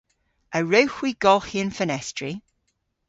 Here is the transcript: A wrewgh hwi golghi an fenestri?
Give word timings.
A 0.57 0.59
wrewgh 0.63 0.95
hwi 0.97 1.11
golghi 1.23 1.59
an 1.63 1.71
fenestri? 1.77 2.31